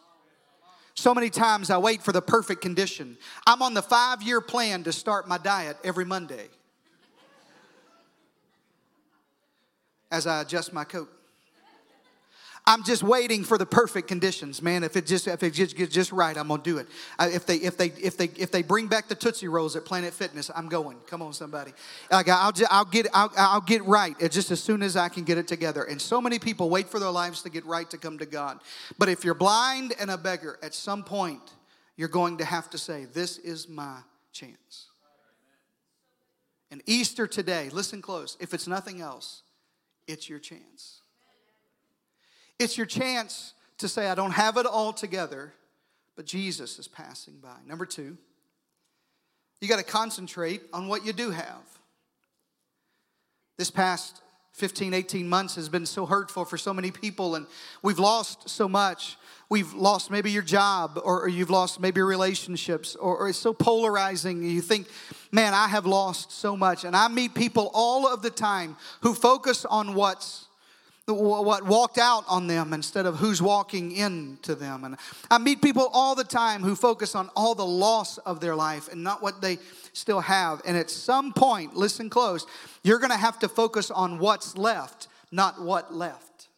[0.95, 3.17] So many times I wait for the perfect condition.
[3.47, 6.49] I'm on the five year plan to start my diet every Monday.
[10.13, 11.09] As I adjust my coat.
[12.65, 14.85] I'm just waiting for the perfect conditions, man.
[14.85, 16.87] If it just if it just gets just right, I'm gonna do it.
[17.19, 20.13] If they if they if they if they bring back the Tootsie Rolls at Planet
[20.13, 20.97] Fitness, I'm going.
[21.07, 21.73] Come on, somebody.
[22.09, 25.25] Like I'll just, I'll get I'll, I'll get right just as soon as I can
[25.25, 25.83] get it together.
[25.83, 28.61] And so many people wait for their lives to get right to come to God.
[28.97, 31.41] But if you're blind and a beggar, at some point
[31.97, 33.97] you're going to have to say, "This is my
[34.31, 34.85] chance."
[36.71, 38.37] And Easter today, listen close.
[38.39, 39.43] If it's nothing else,
[40.07, 41.01] it's your chance.
[42.59, 45.53] It's your chance to say, I don't have it all together,
[46.15, 47.57] but Jesus is passing by.
[47.67, 48.17] Number two,
[49.59, 51.63] you got to concentrate on what you do have.
[53.57, 54.21] This past
[54.53, 57.47] 15, 18 months has been so hurtful for so many people, and
[57.81, 59.17] we've lost so much.
[59.49, 64.43] We've lost maybe your job, or, you've lost maybe relationships, or, or it's so polarizing.
[64.43, 64.87] You think,
[65.31, 66.85] man, I have lost so much.
[66.85, 70.47] And I meet people all of the time who focus on what's
[71.05, 74.85] what walked out on them instead of who's walking into them.
[74.85, 74.95] And
[75.29, 78.89] I meet people all the time who focus on all the loss of their life
[78.89, 79.57] and not what they
[79.93, 80.61] still have.
[80.65, 82.45] And at some point, listen close,
[82.83, 86.49] you're going to have to focus on what's left, not what left.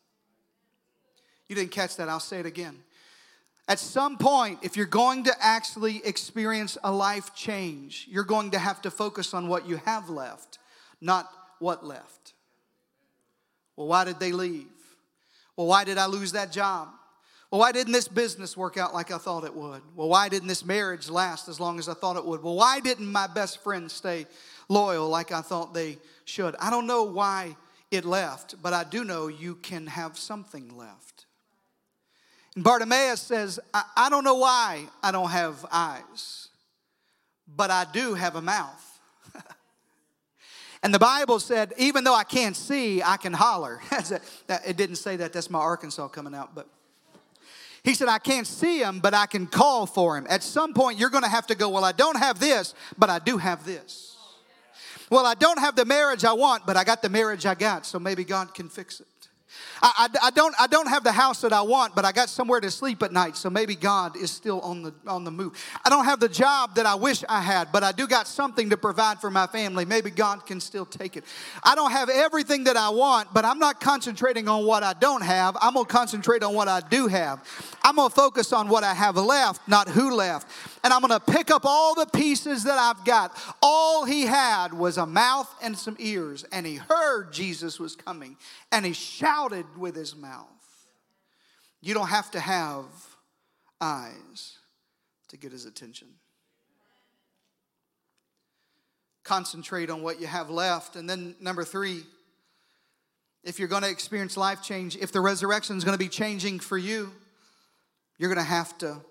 [1.48, 2.10] You didn't catch that.
[2.10, 2.80] I'll say it again.
[3.68, 8.60] At some point, if you're going to actually experience a life change, you're going to
[8.60, 10.60] have to focus on what you have left,
[11.02, 12.34] not what left.
[13.76, 14.68] Well, why did they leave?
[15.58, 16.90] Well, why did I lose that job?
[17.52, 19.82] Well, why didn't this business work out like I thought it would?
[19.96, 22.42] Well, why didn't this marriage last as long as I thought it would?
[22.42, 24.26] Well, why didn't my best friend stay
[24.68, 26.56] loyal like I thought they should?
[26.60, 27.56] I don't know why
[27.92, 31.26] it left, but I do know you can have something left.
[32.56, 36.48] And Bartimaeus says, I, I don't know why I don't have eyes,
[37.48, 39.00] but I do have a mouth.
[40.84, 43.82] And the Bible said, even though I can't see, I can holler.
[44.50, 46.68] it didn't say that, that's my Arkansas coming out, but
[47.86, 50.26] he said, I can't see him, but I can call for him.
[50.28, 53.12] At some point, you're going to have to go, Well, I don't have this, but
[53.12, 54.18] I do have this.
[55.12, 57.86] Well, I don't have the marriage I want, but I got the marriage I got,
[57.86, 59.08] so maybe God can fix it.
[59.82, 62.30] I, I, I, don't, I don't have the house that I want, but I got
[62.30, 65.54] somewhere to sleep at night, so maybe God is still on the, on the move.
[65.84, 68.70] I don't have the job that I wish I had, but I do got something
[68.70, 69.86] to provide for my family.
[69.86, 71.24] Maybe God can still take it.
[71.64, 75.24] I don't have everything that I want, but I'm not concentrating on what I don't
[75.24, 75.58] have.
[75.62, 77.44] I'm going to concentrate on what I do have.
[77.84, 80.48] I'm going to focus on what I have left, not who left.
[80.86, 83.36] And I'm going to pick up all the pieces that I've got.
[83.60, 88.38] All he had was a mouth and some ears, and he heard Jesus was coming,
[88.72, 90.46] and he shouted with his mouth.
[91.82, 92.86] You don't have to have
[93.82, 94.60] eyes
[95.30, 96.08] to get his attention.
[99.24, 100.96] Concentrate on what you have left.
[100.96, 102.04] And then, number three,
[103.44, 106.60] if you're going to experience life change, if the resurrection is going to be changing
[106.60, 107.12] for you,
[108.20, 109.02] you're going to have to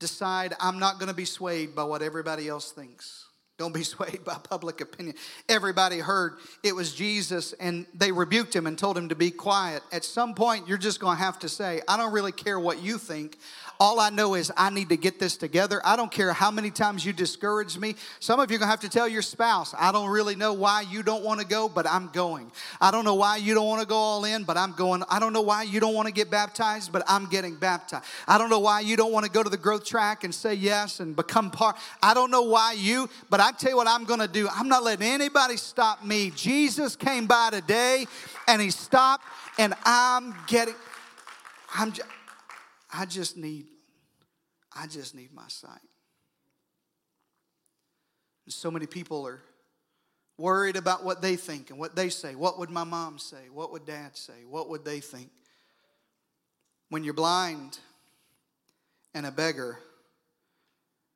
[0.00, 3.26] decide I'm not going to be swayed by what everybody else thinks.
[3.60, 5.14] Don't be swayed by public opinion.
[5.48, 9.82] Everybody heard it was Jesus and they rebuked him and told him to be quiet.
[9.92, 12.82] At some point, you're just going to have to say, I don't really care what
[12.82, 13.38] you think.
[13.80, 15.80] All I know is I need to get this together.
[15.82, 17.94] I don't care how many times you discourage me.
[18.18, 20.52] Some of you are going to have to tell your spouse, I don't really know
[20.52, 22.52] why you don't want to go, but I'm going.
[22.78, 25.02] I don't know why you don't want to go all in, but I'm going.
[25.08, 28.04] I don't know why you don't want to get baptized, but I'm getting baptized.
[28.28, 30.52] I don't know why you don't want to go to the growth track and say
[30.52, 31.76] yes and become part.
[32.02, 34.46] I don't know why you, but I tell you what I'm going to do.
[34.54, 36.32] I'm not letting anybody stop me.
[36.36, 38.04] Jesus came by today
[38.46, 39.24] and he stopped,
[39.58, 40.74] and I'm getting,
[41.74, 42.06] I'm just,
[42.92, 43.66] I just need,
[44.74, 45.80] I just need my sight.
[48.46, 49.40] And so many people are
[50.38, 52.34] worried about what they think and what they say.
[52.34, 53.48] What would my mom say?
[53.52, 54.44] What would dad say?
[54.48, 55.30] What would they think?
[56.88, 57.78] When you're blind
[59.14, 59.78] and a beggar,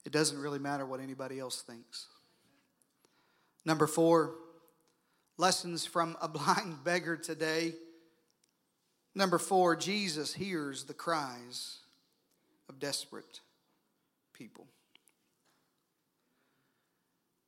[0.05, 2.07] it doesn't really matter what anybody else thinks.
[3.65, 4.35] Number four,
[5.39, 7.73] lessons from a blind beggar today.
[9.15, 11.79] Number four, Jesus hears the cries
[12.69, 13.41] of desperate
[14.33, 14.67] people.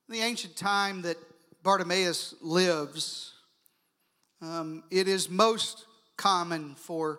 [0.08, 1.16] In the ancient time that
[1.64, 3.32] Bartimaeus lives,
[4.40, 7.18] um, it is most common for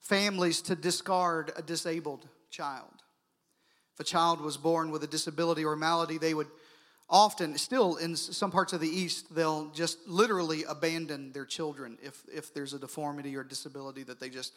[0.00, 2.92] families to discard a disabled child.
[3.94, 6.48] If a child was born with a disability or malady, they would
[7.10, 12.22] often, still in some parts of the East, they'll just literally abandon their children if,
[12.32, 14.52] if there's a deformity or disability that they just,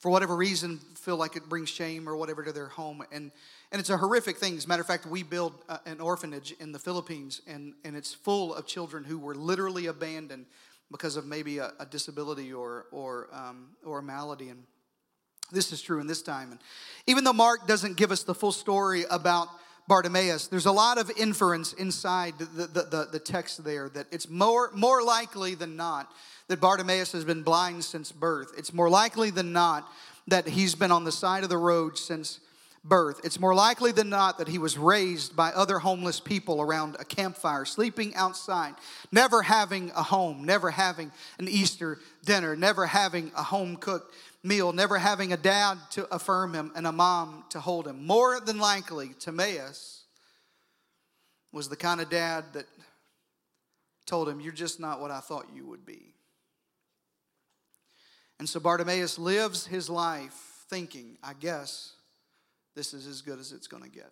[0.00, 3.04] for whatever reason, feel like it brings shame or whatever to their home.
[3.12, 3.30] And,
[3.70, 4.56] and it's a horrific thing.
[4.56, 5.54] As a matter of fact, we build
[5.86, 10.46] an orphanage in the Philippines, and, and it's full of children who were literally abandoned
[10.90, 14.48] because of maybe a, a disability or, or, um, or a malady.
[14.48, 14.64] And
[15.52, 16.50] this is true in this time.
[16.50, 16.60] And
[17.06, 19.48] even though Mark doesn't give us the full story about
[19.86, 24.28] Bartimaeus, there's a lot of inference inside the, the, the, the text there that it's
[24.28, 26.10] more, more likely than not
[26.48, 28.52] that Bartimaeus has been blind since birth.
[28.56, 29.86] It's more likely than not
[30.28, 32.40] that he's been on the side of the road since
[32.84, 33.20] birth.
[33.24, 37.04] It's more likely than not that he was raised by other homeless people around a
[37.04, 38.74] campfire, sleeping outside,
[39.10, 44.72] never having a home, never having an Easter dinner, never having a home cooked meal,
[44.72, 48.06] never having a dad to affirm him and a mom to hold him.
[48.06, 50.04] More than likely, Timaeus
[51.52, 52.66] was the kind of dad that
[54.06, 56.14] told him, You're just not what I thought you would be.
[58.38, 61.92] And so Bartimaeus lives his life thinking, I guess
[62.74, 64.10] this is as good as it's going to get.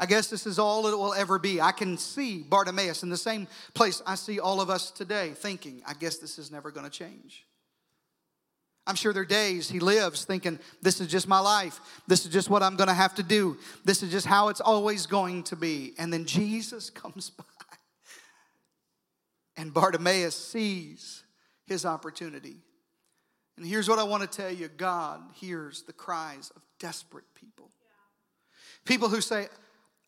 [0.00, 1.60] I guess this is all it will ever be.
[1.60, 5.82] I can see Bartimaeus in the same place I see all of us today thinking,
[5.86, 7.44] I guess this is never going to change.
[8.88, 11.78] I'm sure there are days he lives thinking, this is just my life.
[12.06, 13.58] This is just what I'm going to have to do.
[13.84, 15.92] This is just how it's always going to be.
[15.98, 17.44] And then Jesus comes by.
[19.58, 21.22] And Bartimaeus sees
[21.66, 22.56] his opportunity.
[23.58, 27.70] And here's what I want to tell you God hears the cries of desperate people.
[28.86, 29.48] People who say,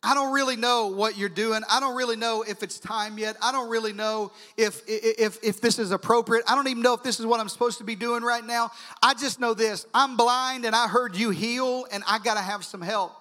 [0.03, 1.63] I don't really know what you're doing.
[1.71, 3.37] I don't really know if it's time yet.
[3.43, 6.45] I don't really know if, if, if this is appropriate.
[6.49, 8.71] I don't even know if this is what I'm supposed to be doing right now.
[9.03, 12.41] I just know this I'm blind and I heard you heal and I got to
[12.41, 13.20] have some help.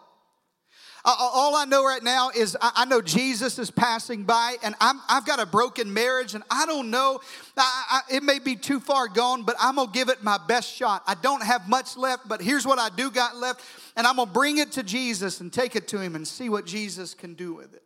[1.05, 4.93] All I know right now is I, I, know Jesus is passing by, and i
[5.07, 7.21] have got a broken marriage, and I don't know.
[7.55, 10.69] I, I, it may be too far gone, but I'm gonna give it my best
[10.69, 11.03] shot.
[11.07, 13.61] I don't have much left, but here's what I do got left,
[13.95, 16.65] and I'm gonna bring it to Jesus and take it to Him and see what
[16.65, 17.83] Jesus can do with it.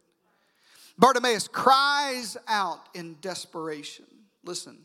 [0.98, 4.06] Bartimaeus cries out in desperation.
[4.44, 4.78] Listen.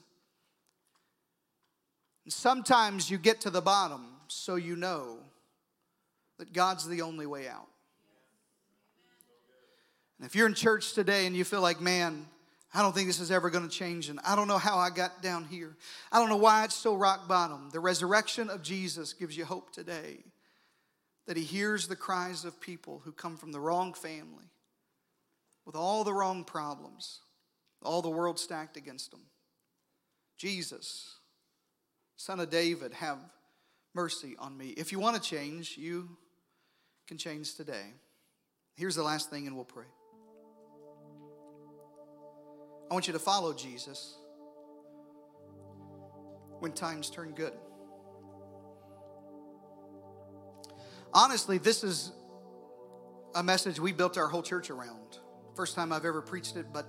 [2.29, 5.19] Sometimes you get to the bottom so you know
[6.39, 7.69] that God's the only way out.
[10.19, 12.27] And if you're in church today and you feel like, man,
[12.75, 14.91] I don't think this is ever going to change, and I don't know how I
[14.91, 15.77] got down here.
[16.13, 17.71] I don't know why it's so rock bottom.
[17.73, 20.19] The resurrection of Jesus gives you hope today
[21.27, 24.45] that He hears the cries of people who come from the wrong family
[25.65, 27.21] with all the wrong problems,
[27.83, 29.21] all the world stacked against them.
[30.37, 31.17] Jesus,
[32.17, 33.19] Son of David, have
[33.95, 34.69] mercy on me.
[34.69, 36.09] If you want to change, you
[37.07, 37.95] can change today.
[38.77, 39.87] Here's the last thing, and we'll pray.
[42.91, 44.17] I want you to follow Jesus
[46.61, 47.53] when times turn good.
[51.13, 52.13] Honestly, this is
[53.35, 55.19] a message we built our whole church around.
[55.55, 56.87] First time I've ever preached it, but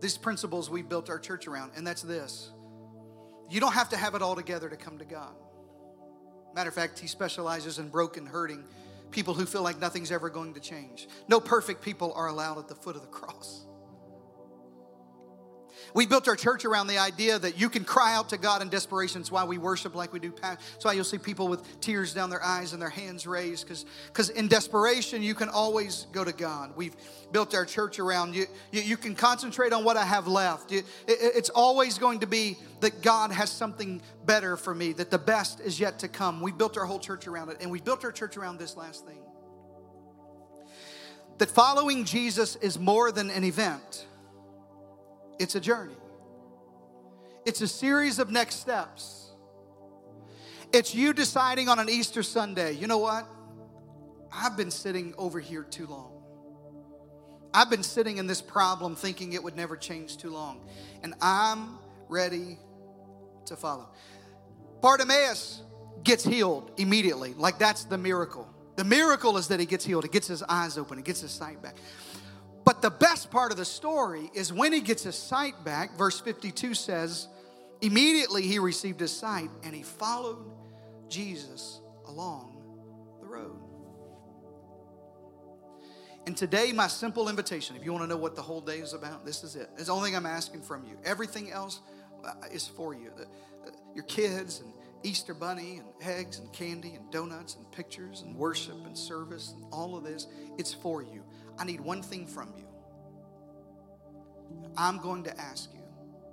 [0.00, 2.50] these principles we built our church around, and that's this
[3.50, 5.34] you don't have to have it all together to come to God.
[6.54, 8.64] Matter of fact, He specializes in broken, hurting
[9.10, 11.08] people who feel like nothing's ever going to change.
[11.28, 13.66] No perfect people are allowed at the foot of the cross.
[15.92, 18.68] We built our church around the idea that you can cry out to God in
[18.68, 19.20] desperation.
[19.20, 20.32] It's why we worship like we do.
[20.74, 23.68] It's why you'll see people with tears down their eyes and their hands raised.
[24.06, 26.72] Because in desperation, you can always go to God.
[26.76, 26.96] We've
[27.32, 28.46] built our church around you.
[28.72, 30.72] You, you can concentrate on what I have left.
[30.72, 35.10] You, it, it's always going to be that God has something better for me, that
[35.10, 36.40] the best is yet to come.
[36.40, 37.58] We built our whole church around it.
[37.60, 39.18] And we built our church around this last thing
[41.38, 44.06] that following Jesus is more than an event.
[45.38, 45.96] It's a journey,
[47.44, 49.20] it's a series of next steps.
[50.72, 53.28] It's you deciding on an Easter Sunday, you know what?
[54.32, 56.10] I've been sitting over here too long.
[57.54, 60.66] I've been sitting in this problem thinking it would never change too long.
[61.04, 62.58] And I'm ready
[63.46, 63.88] to follow.
[64.80, 65.62] Bartimaeus
[66.02, 67.34] gets healed immediately.
[67.34, 68.48] Like that's the miracle.
[68.74, 70.02] The miracle is that he gets healed.
[70.02, 70.98] He gets his eyes open.
[70.98, 71.76] He gets his sight back.
[72.64, 76.20] But the best part of the story is when he gets his sight back, verse
[76.20, 77.28] 52 says,
[77.82, 80.50] immediately he received his sight and he followed
[81.08, 82.56] Jesus along
[83.20, 83.60] the road.
[86.26, 88.94] And today, my simple invitation, if you want to know what the whole day is
[88.94, 89.68] about, this is it.
[89.74, 90.96] It's the only thing I'm asking from you.
[91.04, 91.80] Everything else
[92.24, 93.10] uh, is for you.
[93.94, 94.72] Your kids and
[95.04, 99.66] Easter bunny and eggs and candy and donuts and pictures and worship and service and
[99.70, 101.22] all of this, it's for you.
[101.58, 102.66] I need one thing from you.
[104.76, 105.82] I'm going to ask you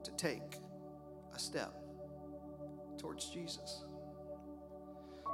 [0.04, 0.58] to take
[1.36, 1.74] a step
[2.98, 3.84] towards Jesus.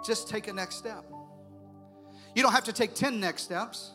[0.06, 1.06] Just take a next step.
[2.36, 3.92] You don't have to take 10 next steps.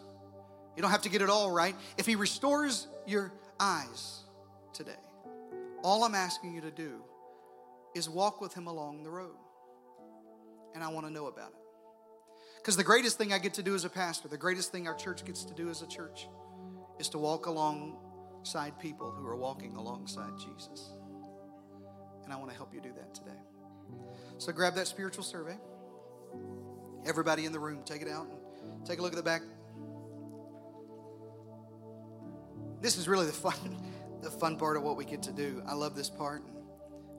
[0.77, 1.75] You don't have to get it all right.
[1.99, 4.21] If He restores your eyes
[4.73, 4.93] today,
[5.85, 7.03] All I'm asking you to do
[7.95, 9.37] is walk with him along the road.
[10.75, 11.62] And I want to know about it.
[12.63, 14.95] Because the greatest thing I get to do as a pastor, the greatest thing our
[14.95, 16.29] church gets to do as a church,
[17.01, 20.93] is to walk alongside people who are walking alongside Jesus.
[22.23, 23.37] And I want to help you do that today.
[24.39, 25.59] So grab that spiritual survey.
[27.05, 28.29] Everybody in the room, take it out
[28.63, 29.43] and take a look at the back.
[32.81, 33.77] This is really the fun,
[34.23, 35.65] the fun part of what we get to do.
[35.67, 36.45] I love this part.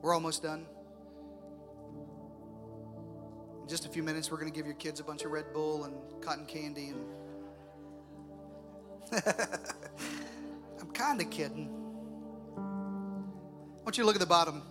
[0.02, 0.68] We're almost done.
[3.64, 5.54] In just a few minutes, we're going to give your kids a bunch of Red
[5.54, 6.90] Bull and cotton candy.
[6.90, 7.06] And
[10.82, 11.70] I'm kind of kidding.
[12.58, 14.64] I want you to look at the bottom,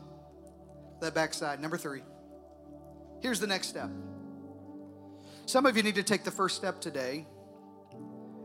[1.01, 2.03] that backside, number three.
[3.20, 3.88] Here's the next step.
[5.47, 7.26] Some of you need to take the first step today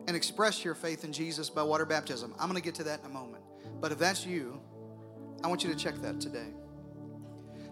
[0.08, 2.34] and express your faith in Jesus by water baptism.
[2.40, 3.44] I'm going to get to that in a moment.
[3.82, 4.62] But if that's you,
[5.44, 6.54] I want you to check that today.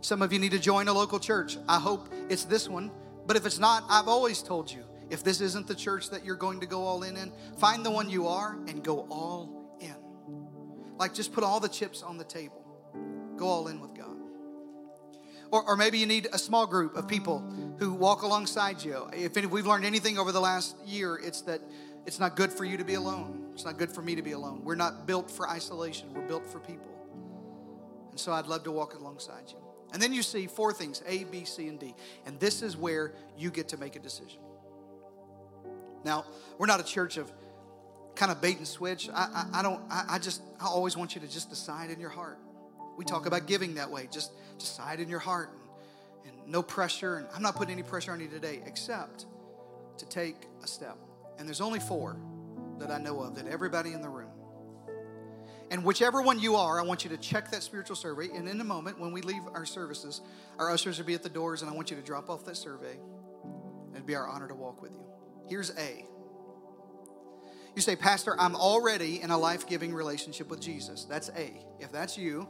[0.06, 1.58] Some of you need to join a local church.
[1.68, 2.92] I hope it's this one.
[3.26, 6.36] But if it's not, I've always told you if this isn't the church that you're
[6.36, 9.96] going to go all in in, find the one you are and go all in.
[11.00, 12.64] Like just put all the chips on the table.
[13.36, 14.16] Go all in with God.
[15.50, 17.40] Or, or maybe you need a small group of people
[17.80, 19.10] who walk alongside you.
[19.12, 21.62] If we've learned anything over the last year, it's that
[22.06, 23.50] it's not good for you to be alone.
[23.56, 24.62] It's not good for me to be alone.
[24.64, 26.92] We're not built for isolation, we're built for people.
[28.12, 29.58] And so I'd love to walk alongside you.
[29.94, 31.96] And then you see four things A, B, C, and D.
[32.26, 34.40] And this is where you get to make a decision.
[36.04, 36.26] Now,
[36.58, 37.32] we're not a church of
[38.16, 39.10] kind of bait and switch.
[39.10, 42.00] I, I, I don't, I, I just, I always want you to just decide in
[42.00, 42.38] your heart.
[42.98, 44.08] We talk about giving that way.
[44.12, 45.50] Just decide in your heart
[46.26, 47.18] and, and no pressure.
[47.18, 49.26] And I'm not putting any pressure on you today except
[49.98, 50.98] to take a step.
[51.38, 52.18] And there's only four
[52.80, 54.25] that I know of that everybody in the room
[55.72, 58.30] and whichever one you are, I want you to check that spiritual survey.
[58.34, 60.22] And in a moment, when we leave our services,
[60.60, 62.58] our ushers will be at the doors, and I want you to drop off that
[62.58, 62.98] survey.
[63.94, 65.04] It'd be our honor to walk with you.
[65.48, 66.06] Here's A.
[67.76, 71.06] You say, Pastor, I'm already in a life giving relationship with Jesus.
[71.06, 71.52] That's A.
[71.80, 72.48] If that's you,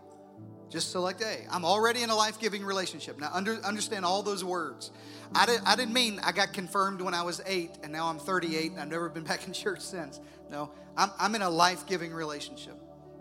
[0.69, 1.45] just select A.
[1.49, 3.17] I'm already in a life giving relationship.
[3.17, 4.91] Now, under, understand all those words.
[5.33, 8.19] I, did, I didn't mean I got confirmed when I was eight and now I'm
[8.19, 10.19] 38 and I've never been back in church since.
[10.49, 12.75] No, I'm, I'm in a life giving relationship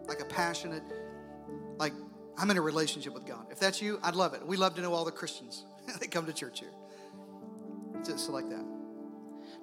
[0.09, 0.83] like a passionate,
[1.79, 1.93] like
[2.37, 3.47] I'm in a relationship with God.
[3.51, 4.47] If that's you, I'd love it.
[4.47, 5.65] We love to know all the Christians
[6.01, 6.73] that come to church here.
[8.05, 8.65] Just like that.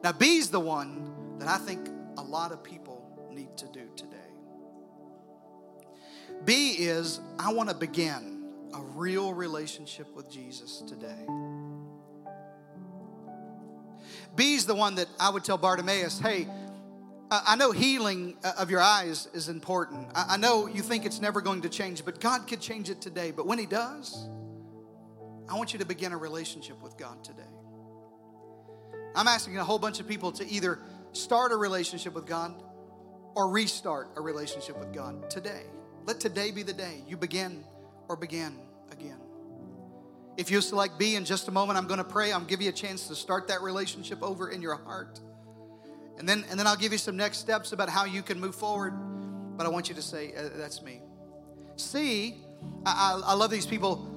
[0.04, 4.18] Now, B's the one that I think a lot of people need to do today.
[6.46, 11.28] B is I want to begin a real relationship with Jesus today.
[14.36, 16.48] B's the one that I would tell Bartimaeus, hey,
[17.32, 20.10] I know healing uh, of your eyes is important.
[20.14, 23.32] I know you think it's never going to change, but God could change it today.
[23.32, 24.28] But when He does,
[25.48, 27.42] I want you to begin a relationship with God today.
[29.16, 30.80] I'm asking a whole bunch of people to either
[31.14, 32.54] start a relationship with God
[33.36, 35.64] or restart a relationship with God today.
[36.06, 37.64] Let today be the day you begin
[38.10, 38.58] or begin
[38.92, 39.20] again.
[40.36, 42.34] If you select B in just a moment, I'm going to pray.
[42.34, 45.22] I'm give you a chance to start that relationship over in your heart.
[46.22, 48.54] And then, and then I'll give you some next steps about how you can move
[48.54, 48.94] forward.
[49.58, 51.02] But I want you to say, uh, that's me.
[51.78, 52.38] C,
[52.86, 54.08] I, I, I love these people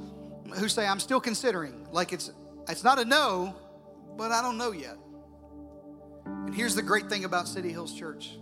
[0.54, 1.86] who say, I'm still considering.
[1.92, 2.30] Like it's,
[2.68, 3.56] it's not a no,
[4.18, 4.98] but I don't know yet.
[6.26, 8.36] And here's the great thing about City Hills Church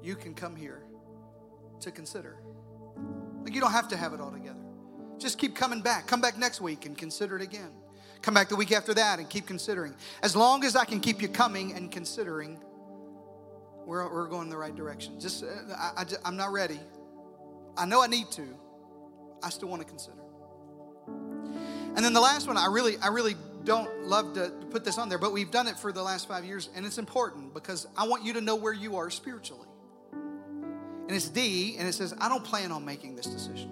[0.00, 0.84] you can come here
[1.80, 2.36] to consider.
[3.42, 4.60] Like you don't have to have it all together.
[5.18, 6.06] Just keep coming back.
[6.06, 7.72] Come back next week and consider it again.
[8.24, 9.94] Come back the week after that and keep considering.
[10.22, 12.58] As long as I can keep you coming and considering,
[13.84, 15.20] we're, we're going in the right direction.
[15.20, 16.80] Just, uh, I, I, I'm not ready.
[17.76, 18.46] I know I need to.
[19.42, 20.16] I still want to consider.
[21.06, 25.10] And then the last one, I really, I really don't love to put this on
[25.10, 28.08] there, but we've done it for the last five years, and it's important because I
[28.08, 29.68] want you to know where you are spiritually.
[30.12, 33.70] And it's D, and it says, I don't plan on making this decision.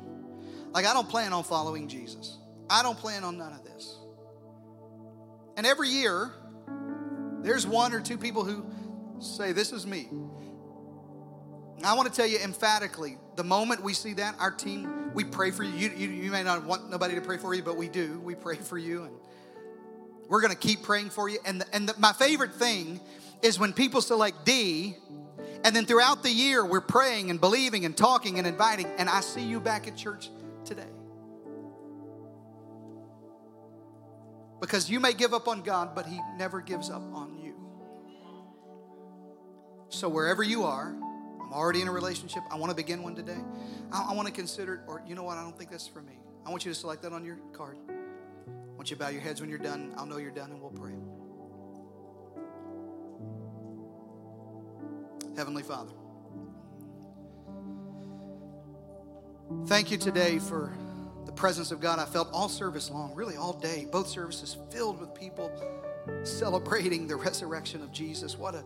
[0.75, 2.37] Like, I don't plan on following Jesus.
[2.69, 3.97] I don't plan on none of this.
[5.57, 6.31] And every year,
[7.43, 8.65] there's one or two people who
[9.21, 10.09] say, This is me.
[11.85, 15.51] I want to tell you emphatically the moment we see that, our team, we pray
[15.51, 15.73] for you.
[15.73, 18.21] You, you, you may not want nobody to pray for you, but we do.
[18.21, 19.15] We pray for you, and
[20.29, 21.39] we're going to keep praying for you.
[21.45, 23.01] And, the, and the, my favorite thing
[23.43, 24.97] is when people select D,
[25.65, 29.21] and then throughout the year, we're praying and believing and talking and inviting, and I
[29.21, 30.31] see you back at church
[30.65, 30.87] today.
[34.63, 37.55] Because you may give up on God, but He never gives up on you.
[39.89, 40.95] So wherever you are,
[41.43, 42.45] I'm already in a relationship.
[42.49, 43.41] I want to begin one today.
[43.91, 45.37] I, I want to consider, or you know what?
[45.37, 46.13] I don't think that's for me.
[46.47, 47.77] I want you to select that on your card.
[47.89, 49.93] I want you to bow your heads when you're done.
[49.97, 50.93] I'll know you're done and we'll pray.
[55.37, 55.93] Heavenly Father,
[59.67, 60.73] thank you today for
[61.35, 63.87] the presence of God I felt all service long, really all day.
[63.91, 65.51] Both services filled with people
[66.25, 68.37] celebrating the resurrection of Jesus.
[68.37, 68.61] What a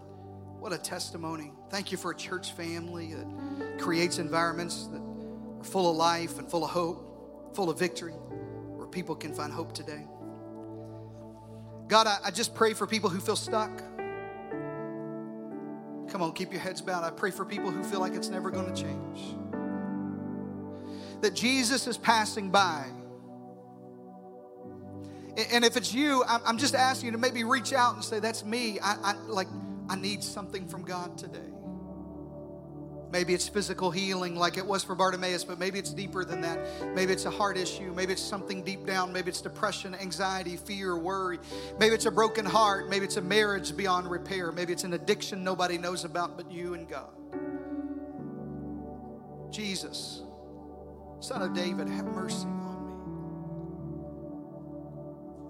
[0.59, 1.53] what a testimony.
[1.71, 6.51] Thank you for a church family that creates environments that are full of life and
[6.51, 10.05] full of hope, full of victory, where people can find hope today.
[11.87, 13.71] God, I, I just pray for people who feel stuck.
[16.09, 17.05] Come on, keep your heads bowed.
[17.05, 19.37] I pray for people who feel like it's never going to change.
[21.23, 22.87] That Jesus is passing by.
[25.53, 28.45] And if it's you, I'm just asking you to maybe reach out and say, That's
[28.45, 28.79] me.
[28.81, 29.49] I, I like
[29.89, 31.53] I need something from God today.
[33.13, 36.59] Maybe it's physical healing like it was for Bartimaeus, but maybe it's deeper than that.
[36.95, 37.93] Maybe it's a heart issue.
[37.95, 39.13] Maybe it's something deep down.
[39.13, 41.39] Maybe it's depression, anxiety, fear, worry.
[41.79, 42.91] Maybe it's a broken heart.
[42.91, 44.51] Maybe it's a marriage beyond repair.
[44.51, 47.15] Maybe it's an addiction nobody knows about but you and God.
[49.53, 50.23] Jesus,
[51.27, 52.93] Son of David, have mercy on me.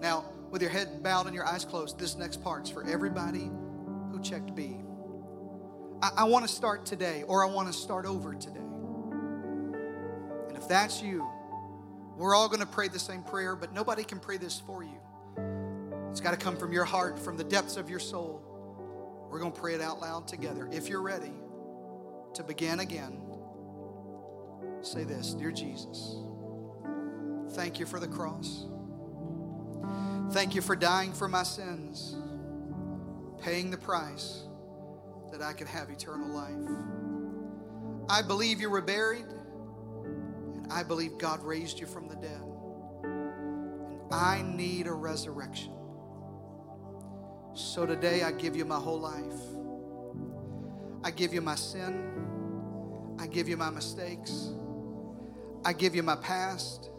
[0.00, 3.50] Now, with your head bowed and your eyes closed, this next part's for everybody
[4.10, 4.78] who checked B.
[6.00, 8.58] I, I want to start today, or I want to start over today.
[10.48, 11.28] And if that's you,
[12.16, 14.98] we're all going to pray the same prayer, but nobody can pray this for you.
[16.10, 18.40] It's got to come from your heart, from the depths of your soul.
[19.30, 20.70] We're going to pray it out loud together.
[20.72, 21.34] If you're ready
[22.32, 23.25] to begin again,
[24.82, 26.16] say this Dear Jesus,
[27.50, 28.66] thank you for the cross.
[30.32, 32.16] Thank you for dying for my sins
[33.40, 34.42] paying the price
[35.30, 36.78] that I could have eternal life.
[38.08, 39.26] I believe you were buried,
[40.04, 42.42] and I believe God raised you from the dead.
[43.04, 45.72] And I need a resurrection.
[47.54, 49.40] So today I give you my whole life.
[51.04, 53.16] I give you my sin.
[53.18, 54.50] I give you my mistakes.
[55.66, 56.90] I give you my past.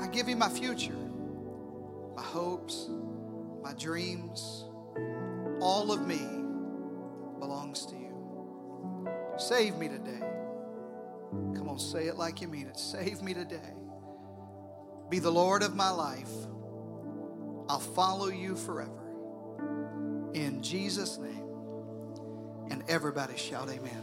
[0.00, 0.98] I give you my future,
[2.14, 2.88] my hopes,
[3.62, 4.66] my dreams
[5.60, 6.20] all of me
[7.38, 9.08] belongs to you.
[9.38, 10.20] Save me today.
[11.54, 12.78] Come on, say it like you mean it.
[12.78, 13.74] Save me today.
[15.08, 16.30] Be the Lord of my life.
[17.68, 18.92] I'll follow you forever.
[20.34, 21.44] In Jesus' name.
[22.70, 24.02] And everybody shout, Amen.